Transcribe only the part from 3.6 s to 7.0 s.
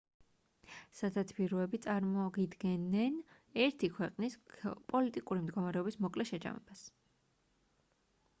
ერთი ქვეყნის პოლიტიკური მდგომარეობის მოკლე შეჯამებას